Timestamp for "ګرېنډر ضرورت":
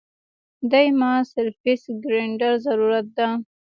2.03-3.07